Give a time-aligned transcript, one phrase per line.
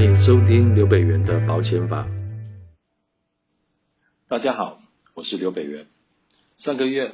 [0.00, 2.08] 欢迎收听刘北元的保险法。
[4.30, 4.78] 大家好，
[5.12, 5.84] 我是刘北元。
[6.56, 7.12] 上个月，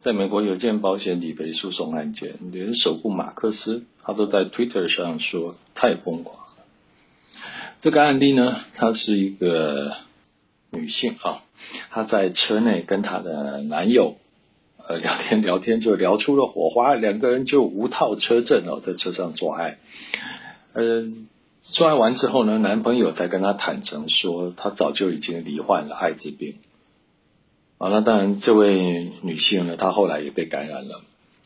[0.00, 6.64] 在美国有件保险理赔诉讼案件，连首富马克思他都在 Twitter 上说太疯狂了。
[7.82, 9.92] 这个案例呢，她是一个
[10.72, 11.44] 女性啊，
[11.90, 14.16] 她在车内跟她的男友
[14.88, 19.78] 呃聊天聊天，就聊出了火花，两个人就无套车震哦，在车上做爱。
[20.72, 21.28] 嗯、
[21.72, 26.56] 做爱完之后呢，男朋友才跟她坦诚说，他早就已经罹患了艾滋病。
[27.76, 31.02] 啊，那当然，这位女性呢，她后来也被感染了，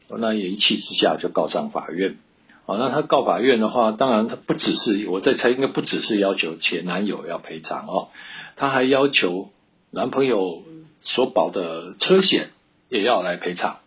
[0.08, 2.16] 那也一气之下就告上法院。
[2.64, 8.08] 啊，那她告法院的话，当然她不只是，我在猜，应该不只是要求前男友要赔偿哦，
[8.56, 9.50] 她还要求
[9.90, 10.62] 男朋友
[11.00, 12.50] 所保的车险
[12.88, 13.78] 也要来赔偿。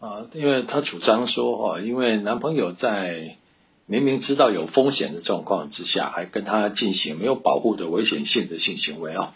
[0.00, 3.36] 啊，因为她主张说，哈，因为男朋友在
[3.86, 9.34] 明明知道有风险的状况之下，还跟他进行没有保护的危险性的性行为啊，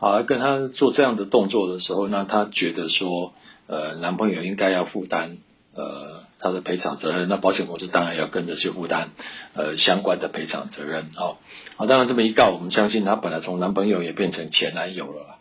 [0.00, 3.34] 啊，跟他做这样的动作的时候，那他觉得说，
[3.66, 5.36] 呃，男朋友应该要负担
[5.74, 9.10] 呃他的赔偿责任，那保险公司当然要跟着去负担
[9.52, 11.36] 呃相关的赔偿责任哦。
[11.76, 15.36] 好，当然这么一告，我们相信他本来从男朋友也变成前男友了。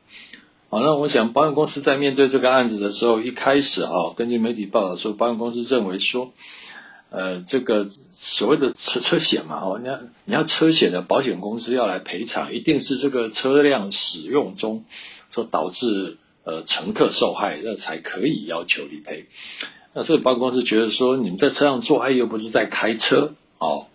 [0.70, 6.34] 好，那我想保险公司在面对这个案子的时候，一开始啊，根据媒体报道说，保险公司认为说。
[7.14, 7.90] 呃，这个
[8.24, 14.86] 所谓的车车险嘛，哦，你要你要车险的保险公司要来赔偿，一定是这个车辆使用中
[15.32, 19.26] 所导致呃乘客受害，那才可以要求理赔。
[19.96, 23.88] 那这个保险公司觉得说，你们在车上做爱又不是在开车，哦，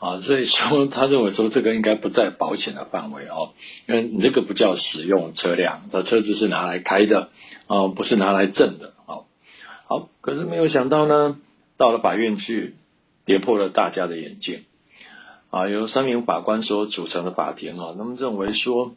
[0.00, 3.50] 啊，所以说 他认为说这个应该不在保险的范围哦，
[3.86, 7.28] 因为你这个不叫使用车辆，这车子是拿来开的，
[7.68, 9.26] 啊，不是拿来挣的，哦，
[9.86, 11.36] 好，可是没有想到呢。
[11.78, 12.76] 到了法院去，
[13.24, 14.64] 跌破了大家的眼镜
[15.50, 15.68] 啊！
[15.68, 18.94] 由三名法官所组成的法庭啊，那么认为说，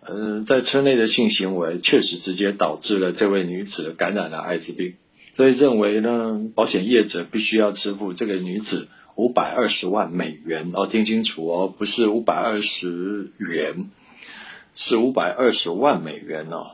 [0.00, 4.94] 呃，在车内的性行为确实直接导致了这位女子感染了艾滋病，
[5.36, 13.90] 所以认为呢，保险业者必须要支付这个女子五百二十万美元哦，听清楚哦，不是五百二十元，
[14.74, 16.72] 是五百二十万美元哦，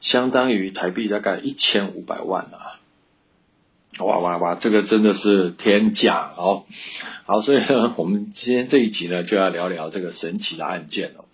[0.00, 2.80] 相当于台币大概一千五百万啊。
[3.98, 4.54] 哇哇哇！
[4.54, 6.64] 这个真的是天价哦。
[7.26, 11.26] 好，所以呢，我们今天这一集呢，就要聊聊这个神奇的案件哦。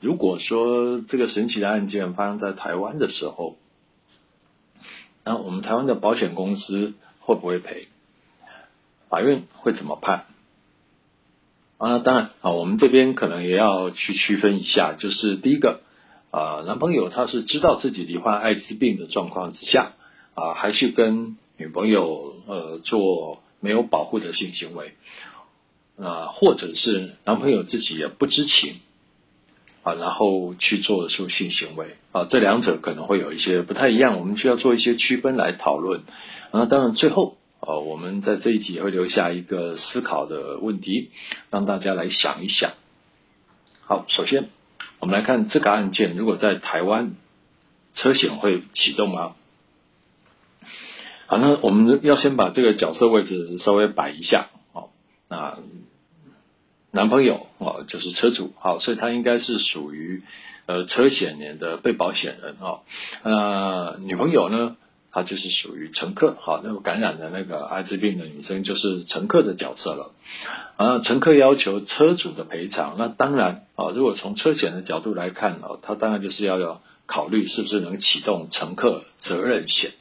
[0.00, 3.58] 如果说这个神奇的案件发生在台湾的时候，
[5.26, 7.88] 那我们台湾的保险公司会不会赔？
[9.10, 10.24] 法院会怎么判？
[11.76, 15.82] 啊，当然啊，我们这边可能也要去区分一下，就是第一个
[16.30, 19.92] 啊，男朋友他是知道自己罹患艾滋病的状况之下
[20.34, 21.36] 啊，还去跟。
[21.60, 24.94] 女朋友呃做没有保护的性行为
[25.98, 28.76] 啊，或者是男朋友自己也不知情
[29.82, 36.00] 啊，然后去做出性行为啊，这两者可能会有一些不太一样，我们需要做一些区分来讨论。
[36.50, 41.10] 啊，当然最后啊，我们在这一题也会留下一个思考的问题，
[41.50, 42.72] 让大家来想一想。
[43.82, 44.48] 好，首先
[44.98, 47.12] 我们来看这个案件，如果在台湾，
[47.92, 49.34] 车险会启动吗？
[51.30, 54.90] 好，那我们要先把这个角色位置稍微摆一下，好，
[55.28, 55.58] 那
[56.90, 60.24] 男朋友哦就是车主，好，所以他应该是属于
[60.66, 62.80] 呃车险年的被保险人哦，
[63.22, 64.76] 那女朋友呢，
[65.12, 70.10] 她就是属于乘客，好，那个感染的那个艾滋病的女生就是乘客的角色了，
[70.78, 79.92] 啊，乘客要求车主的赔偿，那当然啊，如果从车险的角度来看哦，他当然就是要要考虑是不是能启动乘客责任险。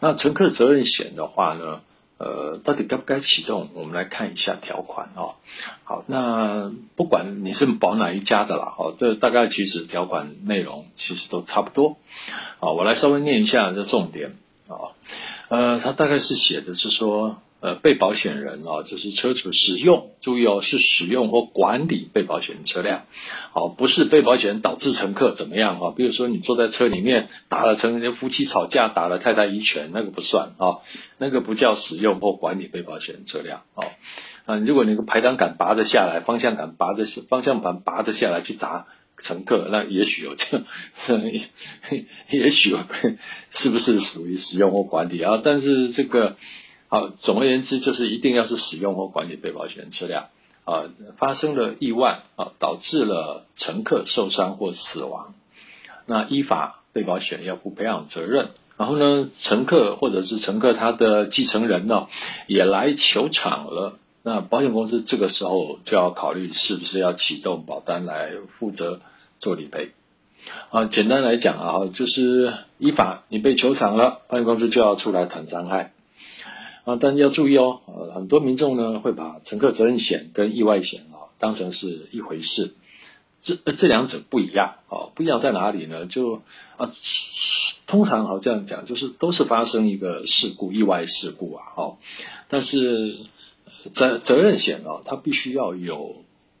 [0.00, 1.80] 那乘客责任险的话呢，
[2.18, 3.70] 呃，到底该不该启动？
[3.74, 5.34] 我们来看一下条款哦。
[5.84, 11.96] 好，那不管你是保哪一家的啦，哦，这大概其实条款内容其实都差不多。
[12.60, 14.36] 好，我来稍微念一下这重点
[14.68, 14.92] 啊，
[15.48, 17.38] 呃，它大概是写的是说。
[17.64, 23.04] 呃，被保险人啊，就是车主使用，注意哦，是使用或管理被保险车辆，
[23.54, 25.94] 好，不是被保险人导致乘客怎么样啊？
[25.96, 30.84] 比如说你坐在车里面打了乘客，夫妻吵架打了太太一拳，那个不算啊，
[31.16, 33.88] 那个不叫使用或管理被保险车辆啊。
[34.44, 38.84] 啊，如果你个排挡杆拔得下来，方向杆拔得方向盘拔得下来去砸
[39.22, 40.62] 乘客，那也许有 这，
[42.28, 42.76] 也许
[43.52, 45.40] 是不是属于使用或管理啊？
[45.42, 46.36] 但是这个。
[46.94, 50.26] 啊，总而言之，就是一定要是使用或管理被保险人车辆
[50.64, 50.84] 啊，
[51.18, 55.34] 发生了意外啊，导致了乘客受伤或死亡，
[56.06, 58.50] 那依法被保险要负赔偿责任。
[58.76, 62.06] 然后呢，乘客或者是乘客他的继承人呢，
[62.46, 68.30] 也来求偿了那保险公司这个时候就要考虑是不是要启动保单来
[68.60, 69.00] 负责
[69.40, 69.90] 做理赔。
[70.70, 75.90] 啊，简单来讲啊，就是依法你被求偿了，保险公司就要出来谈伤害。
[76.84, 82.74] 啊，但要注意哦，呃，很多民众呢会把乘客责任险跟意外险啊当成是一回事，
[83.42, 86.04] 这这两者不一样啊，不一样在哪里呢？
[86.06, 86.42] 就
[86.76, 86.92] 啊，
[87.86, 91.96] 通常好这样讲，就是都是发生一个事故，意外事故啊，哦，
[92.48, 93.16] 但是
[93.94, 96.16] 责责任险啊，它必须要有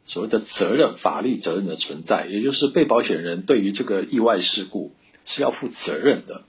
[0.06, 4.92] 所谓的责任，法律责任的存在，也就是被保险人对于这个意外事故
[5.26, 6.42] 是要负责任的。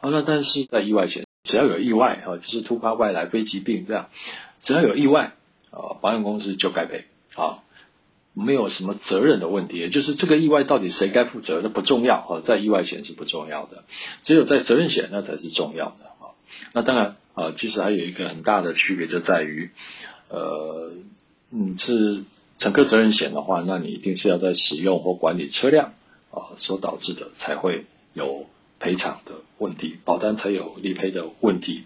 [0.00, 1.24] 啊，那但是在意外险。
[1.52, 4.08] 只要有意外啊，就是突发外来非疾病这样，
[4.62, 5.34] 只要有意外
[5.70, 7.04] 啊，保险公司就该赔
[7.34, 7.58] 啊，
[8.32, 13.84] 没有什么责任的问题，也就是这个意外到底谁该负责，那不重要啊，在意外险是不重要的，
[14.22, 16.32] 只有在责任险那才是重要的啊。
[16.72, 19.68] 那当然啊，其实还有一个很大的区别就在于，
[20.30, 20.92] 呃，
[21.50, 22.24] 你是
[22.56, 25.92] 乘客责任险的话，那你一定是要在使用或管理车辆
[26.30, 27.84] 啊所导致的才会
[28.14, 28.46] 有。
[28.82, 31.84] 赔偿的问题，保单才有理赔的问题。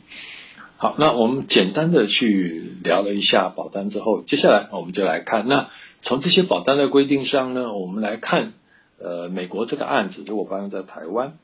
[0.79, 5.69] 好，那我们简单的去聊了一下保单之后，接下来我们就来看，那
[6.03, 8.55] 从这些保单的规定上呢，我们来看，
[8.99, 11.37] 呃，美国这个案子如果发生在台湾，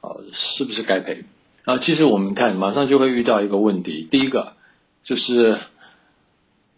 [0.00, 1.24] 啊，是不是该赔？
[1.64, 4.52] 啊，其实我们看，马上就会遇到一个问题，第一个
[5.04, 5.58] 就是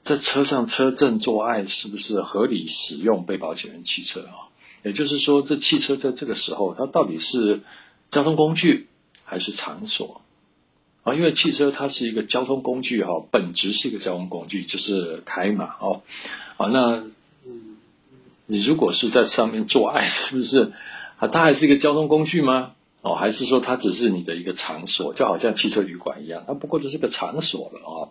[0.02, 4.48] 在车上车震做爱是不是合理使用被保险人汽车啊？
[4.82, 7.60] 也就是说，这汽车在这个时候，它到底是
[8.10, 8.88] 交通工具
[9.24, 10.20] 还是场所
[11.02, 11.14] 啊？
[11.14, 16.02] 因为汽车它是一个交通工具哈，本质是一个交通工具，就是开嘛哦。
[16.56, 17.04] 啊，那
[18.46, 20.72] 你如果是在上面做爱， 是不是
[21.18, 21.28] 啊？
[21.28, 22.72] 它还是一个交通工具吗？
[23.02, 28.08] 哦，还是说它只是你的一个场所，就好像汽车旅馆一样，它不过就是个场所了啊。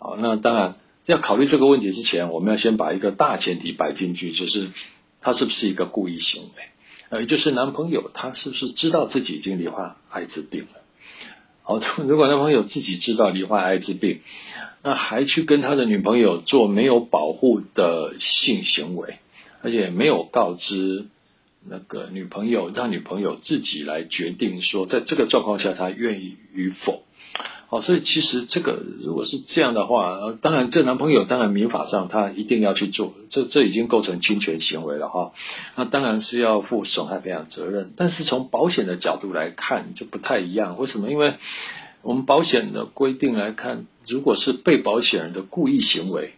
[0.00, 0.76] 好，那当然
[1.06, 4.70] 要考虑这个问题之前，我们要先把一个大前提摆进去，就是
[5.20, 6.62] 它是不是一个故意行为。
[7.10, 10.80] 呃，就是男朋友他是不是知道自己已经罹患艾滋病了？
[11.62, 14.20] 好， 如果男朋友自己知道罹患艾滋病，
[14.82, 19.18] 那还去跟他的女朋友做没有保护的性行为，
[19.62, 21.06] 而且没有告知
[21.66, 27.04] 那个女朋友，让女朋友自己来决定说，在这个状况下他愿意与否。
[27.70, 35.32] 好，所以其实这个如果是这样的话，当然这男朋友当然民法上他一定要去做，这这已经构成侵权行为了哈。
[35.76, 40.78] 那当然是要负损害赔偿责任，但是从保险的角度来看就不太一样。
[40.78, 41.10] 为什么？
[41.10, 41.34] 因为
[42.00, 46.32] 我们保险的规定来看，如果是被保险人的故意行为，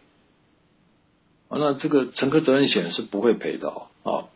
[1.49, 3.71] 那这个乘客责任险是不会赔的
[4.03, 4.27] 哦。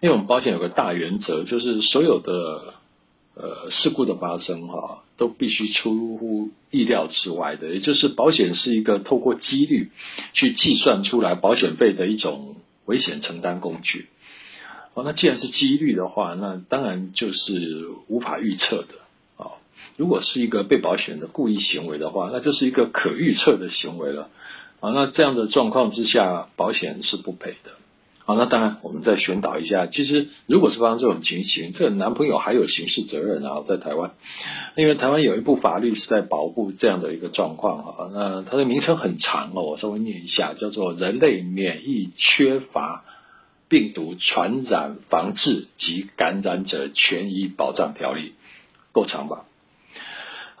[0.00, 2.74] 因为我们保险有个大原则，就是所有的。
[3.40, 9.90] 呃，事故的发生哈，都必须出乎意料之外的，也就是保险是一个透过几率
[10.32, 12.56] 去计算出来保险费的一种
[12.86, 14.06] 危险承担工具。
[14.94, 18.94] 哦，那既然是几率的话，那当然就是无法预测的
[19.36, 19.58] 啊。
[19.96, 24.30] 如果是一个被保险的故意行为的话，那就是一个可预测的行为了
[24.80, 24.90] 啊。
[24.92, 27.72] 那这样的状况之下，保险是不赔的。
[28.28, 29.86] 好，那当然，我们再宣导一下。
[29.86, 34.10] 其实，如果是发生这种情形，这个男朋友还有刑事责任啊，在台湾，
[34.76, 38.10] 因为台湾有一部法律是在保护这样的一个状况啊。
[38.12, 43.02] 那它的名称很长哦，我稍微念一下，叫做《人类免疫缺乏
[43.70, 48.20] 病毒传染防治及感染者权益保障条例》，
[48.92, 49.46] 够长吧？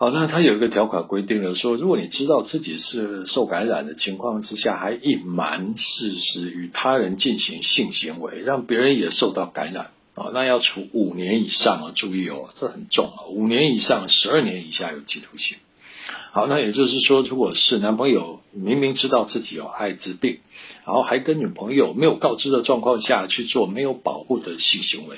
[0.00, 15.56] 好，那他有一个条款规定了，说如果你知道自己是受感染的情况之下，还隐瞒事实与他人进行性行为，让别人也受到感染啊，那要处五年以上啊，注意哦，这很重啊，五年以上十二年以下有期徒刑。
[16.30, 20.38] 好，那也就是说，如果是男朋友明明知道自己有艾滋病，
[20.86, 25.16] 然后还跟女朋友没有告知的状况下去做没有保护的性行为。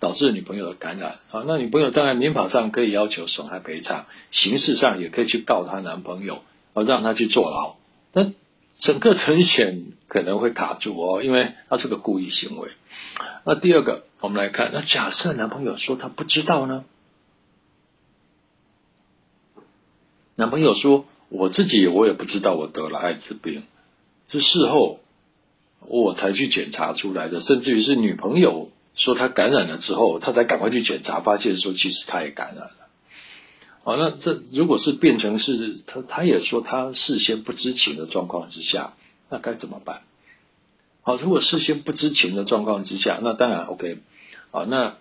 [0.00, 7.74] 导致女朋友的感染啊，那女朋友当然民法上可以要求损害赔偿，刑事上也可以去告她男朋友，啊，让他去坐牢。
[8.12, 8.32] 那
[8.80, 12.68] 整个承险可能会卡住哦，因为他是个故意行为。
[13.44, 16.84] 那第二个，我们来看，那假设男朋友说他不知道呢？
[20.36, 23.64] 男朋友说我自己我也不知道我得了艾滋病，
[24.28, 25.00] 是事后
[25.88, 28.70] 我才去检查出来的，甚至于是女朋友。
[28.98, 32.88] 说他感染了之后，他才赶快去检查，发现说其实他也感染了。
[33.84, 38.92] 好，那这如果是变成是他，他也说他事先不知情的状况之下，
[39.30, 40.02] 那该怎么办？
[41.00, 44.00] 好，如果事先不知情的状况之下，那当然 OK。
[44.50, 44.96] 好，那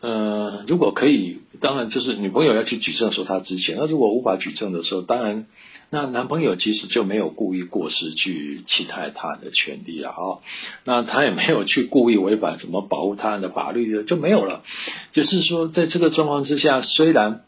[0.00, 3.76] 呃，如果可以，当然就是女朋友要去举证说他知情。
[3.78, 5.46] 那如果无法举证的时候，当然
[5.88, 10.42] 那男朋友其实就没有故意过失去侵害他人的权利了哦，
[10.84, 14.64] 那他也没有去故意违反什么保护他人的法律的，就没有了。
[15.12, 17.42] 就是说，在这个状况之下，虽然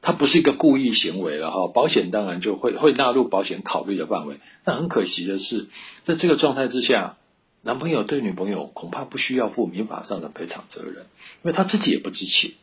[0.00, 4.36] 他不是一个故意行为了哈，保险当然就会会纳入保险考虑的范围。
[4.64, 5.68] 但很可惜的是，
[6.06, 7.16] 在这个状态之下，
[7.64, 11.06] 男朋友对女朋友恐怕不需要负民法上的赔偿责任，
[11.42, 12.54] 因为他自己也不知情。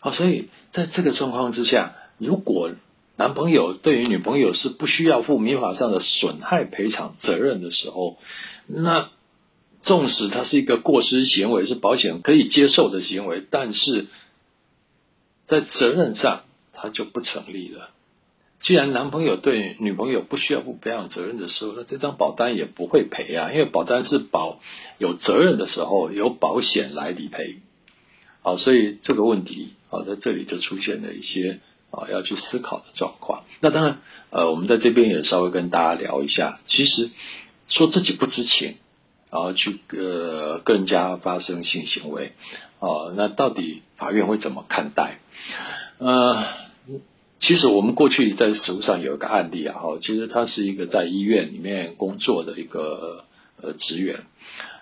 [0.00, 2.72] 好，所以在这个状况之下，如果
[3.16, 8.18] 男朋友对于女朋友是不需要负民法上的损害赔偿责任的时候，
[8.66, 9.10] 那
[9.82, 14.06] 纵使他是一个过失行为，是保险可以接受的行为，但是
[15.46, 16.42] 在责任上
[16.72, 17.90] 他就不成立了。
[18.60, 24.60] 既然男朋友对女朋友不需要负抚养责任的时候，那这张保单也不会赔啊，因为保单是保
[24.98, 27.58] 有责任的时候由保险来理赔。
[28.42, 31.60] 好，所以这个问题啊，在这里就出现了一些。
[31.90, 33.44] 啊，要去思考的状况。
[33.60, 36.60] 那当然，呃，我们在这边也稍微跟大家聊一下。
[36.66, 37.08] 其实
[37.66, 38.74] 说自己不知情，
[39.30, 42.32] 然后去呃跟人家发生性行为，
[42.78, 45.16] 啊，那到底法院会怎么看待？
[45.96, 46.44] 呃，
[47.40, 53.24] 其实我们过去在实务上有一个案例啊，哈，其实他是一个在医院里面工作的一个
[53.62, 54.16] 呃职员，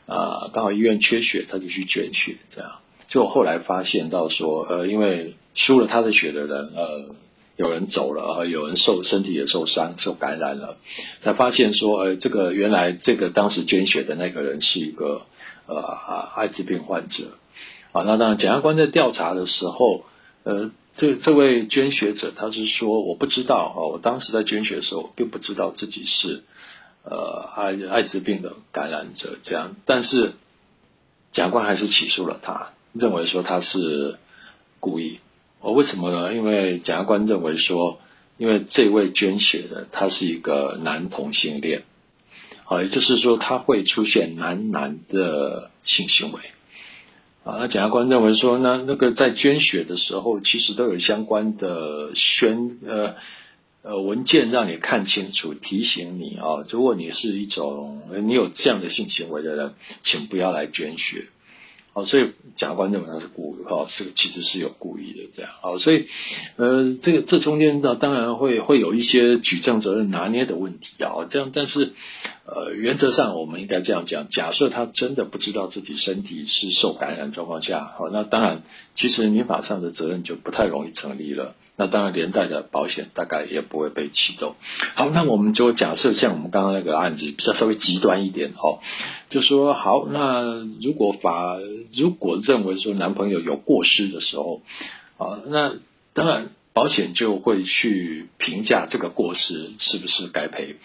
[0.07, 2.71] 啊，刚好医院缺血，他就去捐血，这样。
[3.09, 7.15] 就后来发现到说，呃，因为输了他的血的人，呃，
[7.57, 10.79] 有人走了，有人受身体也受伤、受感染了，
[11.23, 15.23] 才发现说，呃，这个原来这个当时捐血的那个人是一个
[15.67, 17.33] 呃啊艾滋病患者，
[17.93, 20.05] 啊，那当然检察官在调查的时候，
[20.43, 26.43] 呃，这这位捐血者他是说我不知道，哦，我当时在捐血的时候并不知道自己是
[27.05, 30.33] 呃艾艾滋病的感染者，这样，但是
[31.33, 32.71] 检察官还是起诉了他。
[32.95, 34.17] 认为说他是
[34.81, 35.19] 故意，
[35.61, 36.33] 哦，为什么呢？
[36.33, 38.01] 因为检察官认为说，
[38.39, 41.83] 因为这位捐血的他是一个男同性恋，
[42.65, 46.41] 啊，也就是说他会出现男男的性行为，
[47.47, 53.15] 啊，那检察官认为说，那那个在捐血的时候，其实都有相关的宣呃
[53.83, 61.27] 呃文件让你看清楚，提醒你啊，如果你是一种你有这样的性行为的人，请不要来捐血。
[61.97, 62.25] 哦，所以
[62.59, 66.07] 检察官认为他是故意，哈，是其实是有故意的这样，好，所以
[66.57, 71.95] 呃，这个这中间呢，当然会会有一些举证责任拿捏的问题啊，这样，但是
[72.45, 78.61] 呃，原则上我们应该这样讲，假设他真的不知道自己身体是受感染状况下，好，那当然
[78.95, 81.55] 其实民法上的责任就不太容易成立了。
[81.79, 84.55] 那当然，连带的保险大概也不会被启动。
[84.95, 88.81] 好，那我们就假设像我们刚刚那个案子比较稍微极端一点哦，
[89.29, 91.59] 就说好，那如果法
[91.95, 94.63] 如果认为说男朋友有过失的时候，
[95.19, 95.75] 啊，那
[96.15, 100.77] 当然保险就会去评价这个过失是不是该赔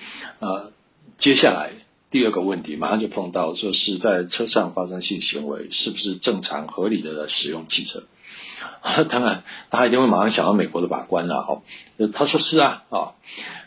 [0.42, 0.72] 啊。
[1.18, 1.72] 接下来
[2.12, 8.04] 第二个问题马上就碰到，说是在车上发生性行为，是不是正常合理的使用汽车？
[9.10, 11.62] 当然，他一定会马上想到美国的法官了哈。
[12.14, 13.14] 他说是啊，啊，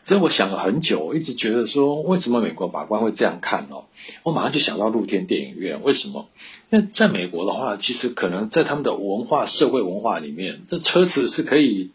[0.09, 3.85] 所以我想了很久，一直觉得说，为什么美国法官会这样看哦？
[4.25, 6.27] 我马上就想到露天电影院，为什么？
[6.69, 11.93] 那在美国的话，其实可能在他们的文化、社会文化里面，这车子是可以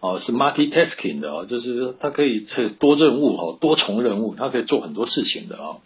[0.00, 2.46] 哦，是 multitasking 的哦，就是它可以
[2.78, 5.80] 多任务哦，多重任务，它可以做很多事情的哦。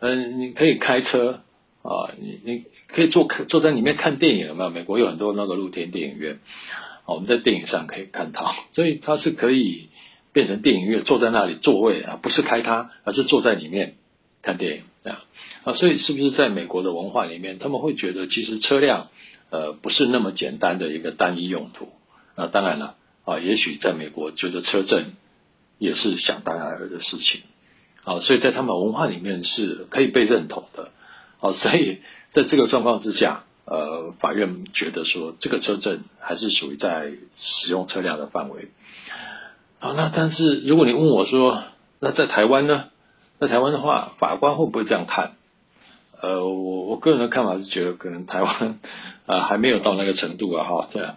[0.00, 1.40] 嗯，你可以开车。
[1.82, 4.70] 啊，你你可以坐坐在里面看电影，有没有？
[4.70, 6.40] 美国有很多那个露天电影院，
[7.06, 9.88] 我们在电影上可以看到，所以它是可以
[10.32, 13.94] 变成电影院，坐在那里座位啊，不是开它，而是坐在里面
[14.42, 15.20] 看电影这样
[15.64, 15.72] 啊。
[15.74, 19.08] 所以是不是在美国的文化里面，他们会觉得其实车辆
[19.50, 21.88] 呃不是那么简单的一个单一用途？
[22.36, 25.12] 那当然了啊，也许在美国觉得车震
[25.78, 27.42] 也是想当然的事情
[28.04, 30.90] 啊，所以在他们文化里面是可以被认同的。
[31.38, 31.98] 好，所以
[32.32, 38.68] 在这个状况之下，呃，法院觉得说这个车证还是属于在使用车辆的范围。
[39.78, 41.62] 好，那但是如果你问我说，
[42.00, 42.86] 那在台湾呢？
[43.38, 45.36] 在台湾的话，法官会不会这样看？
[46.20, 48.74] 呃，我我个人的看法是觉得可能台湾啊、
[49.38, 51.14] 呃、还没有到那个程度啊，哈，这样。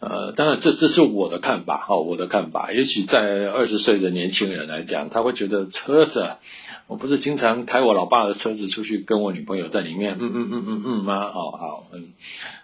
[0.00, 2.72] 呃，当然这这是我的看法，哈，我的看法。
[2.72, 6.36] 也许在二十岁的年轻人来讲，他会觉得车子。
[6.86, 11.26] 我不是经常开我老爸的车子出去跟我女朋友在里面，嗯嗯嗯嗯嗯吗？
[11.26, 12.14] 哦，好，嗯，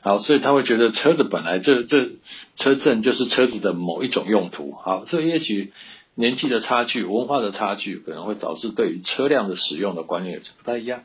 [0.00, 2.08] 好，所以他会觉得车子本来这这
[2.56, 5.74] 车震就是车子的某一种用途，好，所以也许
[6.14, 11.02] 年纪的差距、文化的差距，可能会导致对于车辆的使用的观念也不太一样，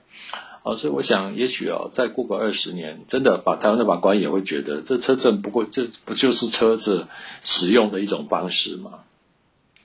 [0.69, 7.07] 好，所以我想也许哦，再过个二十年，真的把台湾的法官也会觉得，这车证不过这不就是车子
[7.41, 8.99] 使用的一种方式吗？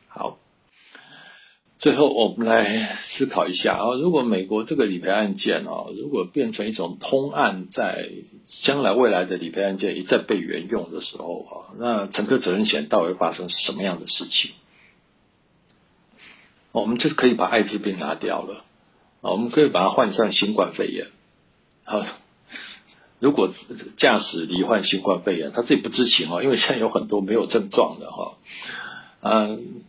[0.08, 0.38] 好
[1.78, 8.10] 最后，我们来思考一下啊，如果美国这个理赔案件啊，如果变成一种通案，在
[8.62, 14.50] 将来未来的理赔案件一再被援用的时候啊，那乘客责任险到底会发生什么样的事情？
[16.72, 18.64] 我们就可以把艾滋病拿掉了
[19.30, 21.06] 我们可以把它换上新冠肺炎。
[21.84, 22.04] 好，
[23.20, 23.50] 如果
[23.96, 28.34] 驾驶罹患新冠肺炎，他自己不知情哦，因为现在有很多没有症状的哈，
[29.22, 29.82] 嗯。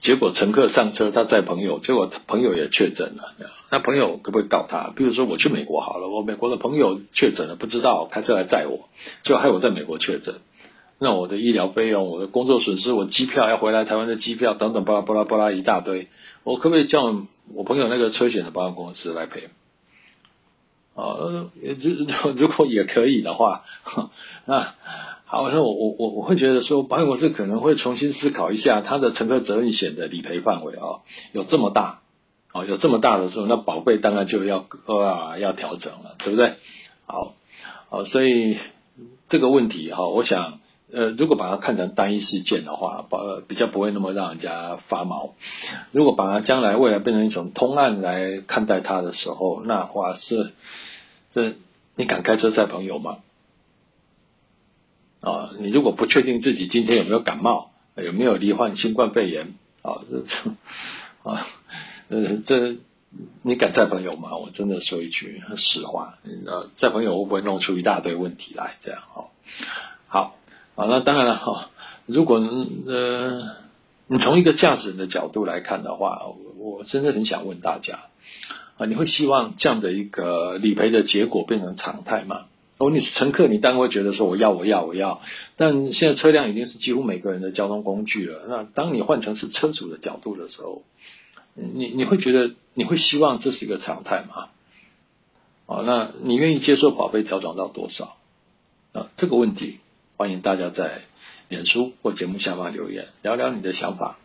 [0.00, 3.32] 结果乘客上车，他载朋友，结果朋友也确诊了。
[3.70, 4.92] 那朋友可不可以告他？
[4.94, 8.90] 比如说我去美国好了，我美国的朋友确诊了，不知道开车来载我，
[9.22, 10.34] 就害我在美国确诊，
[10.98, 16.08] 那我的医疗费用、我的工作损失、我机票要回来台湾的机票等等巴拉巴拉巴拉一大堆，
[16.44, 17.04] 我可不可以叫
[17.54, 19.48] 我朋友那个车险的保险公司来赔？
[20.94, 21.16] 啊，
[21.60, 23.64] 如 如果也可以的话，
[24.46, 24.74] 那。
[25.26, 32.02] 好，那我我我我会觉得说，保险公司可能会重新思考一下它的乘客责任险的理赔范围啊，有这么大，
[32.52, 36.54] 哦，有这么大的时候，那保费当然就要啊要调整了，对不对？
[37.06, 37.34] 好，
[37.90, 38.58] 好，所以
[39.28, 40.60] 这个问题哈，我想
[40.94, 45.34] 呃，如果把它看成单一事件的话，保比较不会那么让人家发毛。
[45.90, 50.52] 如果把它将来未来变成一种通案来看待它的时候，那话是
[51.34, 51.54] 这
[51.96, 53.18] 你敢开车载朋友吗？
[55.20, 60.50] 啊，你如果不确定自己今天有没有感冒，有没有罹患新冠肺炎，啊，这
[61.30, 61.46] 啊，
[62.08, 62.76] 呃，这
[63.42, 64.36] 你敢载朋友吗？
[64.36, 68.76] 我真的说一句实话，呃，载朋友会不会弄出一大堆问题来？
[68.82, 69.30] 这样哦，
[70.08, 70.36] 好，
[70.76, 71.70] 好，那当然了哈，
[72.06, 73.42] 如果呃，
[74.08, 76.22] 你从一个驾驶人的角度来看的话，
[76.58, 78.00] 我真的很想问大家
[78.76, 82.46] 啊，你会希望这样的一个理赔的结果变成常态吗？
[82.78, 85.20] 哦，你是乘客，你当然会觉得说我要我要我要，
[85.56, 88.40] 但现在车辆已经是几乎每个人的交通工具了。
[88.48, 90.82] 那当你换成是车主的角度的时候，
[91.54, 94.48] 你你会觉得你会希望这是一个常态吗？
[95.66, 98.16] 哦，那你愿意接受保费调整到多少？
[98.92, 99.78] 啊，这个问题
[100.16, 101.02] 欢迎大家在
[101.48, 104.16] 脸书或节目下方留言，聊聊你的想法。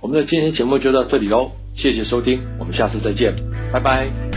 [0.00, 3.34] 我们的今天节目就到这里喽，谢谢收听，我们下次再见，
[3.72, 4.31] 拜拜。